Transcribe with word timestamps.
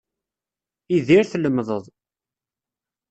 Idir, 0.95 1.23
tlemdeḍ. 1.31 1.83